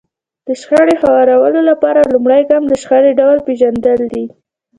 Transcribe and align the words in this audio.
د 0.47 0.49
شخړې 0.61 0.95
هوارولو 1.01 1.61
لپاره 1.69 2.09
لومړی 2.13 2.41
ګام 2.49 2.63
د 2.67 2.73
شخړې 2.81 3.11
ډول 3.19 3.37
پېژندل 3.47 4.01
دي. 4.13 4.25